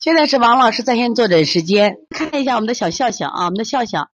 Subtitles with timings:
[0.00, 4.08] 现在是王老师在线坐诊时间，看一下我们的小笑笑啊，我们的笑笑，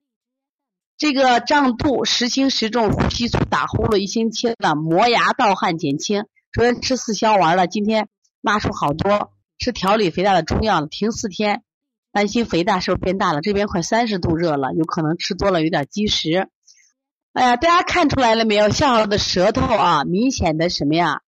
[0.99, 6.25] 这个胀肚、时轻时重、呼吸粗、打呼噜一星期了，磨牙、盗汗减轻。
[6.53, 8.09] 昨天吃四消丸了，今天
[8.41, 11.63] 拉出好多，吃调理肥大的中药了，停四天，
[12.11, 13.41] 担心肥大是不是变大了？
[13.41, 16.49] 这边快三十度热了，有可能吃多了有点积食。
[17.33, 18.71] 哎呀，大家看出来了没有？
[18.71, 21.21] 笑笑的舌头啊，明显的什么呀？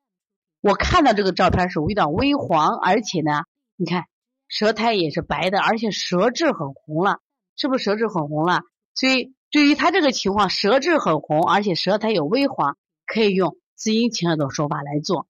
[0.60, 3.42] 我看到这个照片是有点微黄，而且呢，
[3.76, 4.06] 你看
[4.48, 7.20] 舌苔也是白的，而且舌质很红了，
[7.56, 8.62] 是不是舌质很红了？
[8.94, 12.76] 所以对于他这个情况，舌质很红，而且舌苔有微黄，
[13.06, 15.26] 可以用滋阴清热的手法来做，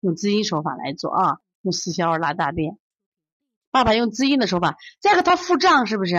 [0.00, 2.78] 用滋阴手法来做啊，用四消二拉大便。
[3.70, 6.14] 爸爸用滋阴的手法，再个他腹胀是不是？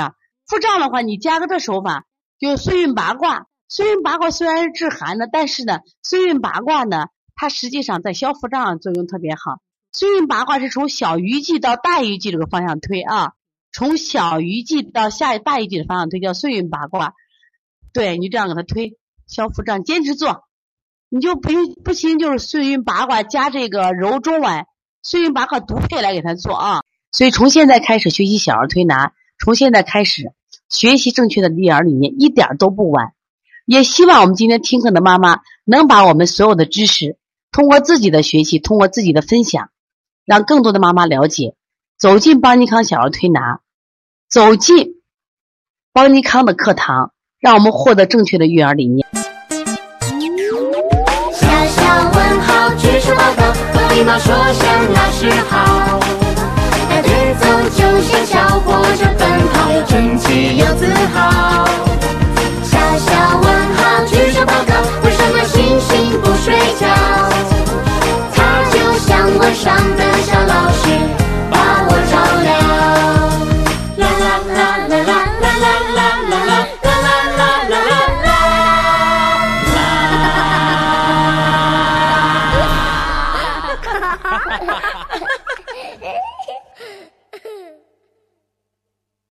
[0.47, 2.05] 腹胀的话，你加个这手法，
[2.39, 3.47] 就岁运八卦。
[3.67, 9.59] 岁运八卦虽然是治寒的，但是呢，岁运八卦呢，它实际上在消腹胀作用特别好。
[9.97, 13.31] 岁运八卦是从小鱼际到大鱼际这个方向推啊，
[13.71, 17.13] 从小鱼际到下大鱼际的方向推叫岁运八卦。
[17.93, 20.43] 对你这样给它推消腹胀，坚持做，
[21.07, 24.65] 你就不用不行就是岁运八卦加这个揉中脘，
[25.01, 26.81] 岁运八卦独配来给他做啊。
[27.13, 30.33] 所以从现在开始学习小儿推拿，从现在开始
[30.67, 33.13] 学习正确的育儿理念，一点都不晚。
[33.65, 37.17] 也希望我们今天听课的妈妈能把我们所有的知识，
[37.53, 39.69] 通过自己的学习，通过自己的分享，
[40.25, 41.53] 让更多的妈妈了解，
[41.99, 43.59] 走进邦尼康小儿推拿，
[44.27, 45.03] 走进
[45.93, 49.07] 邦尼康的课堂，让我们获得正确的育儿理念。
[51.31, 55.84] 小小问号，举手报告，和礼貌说声老师好，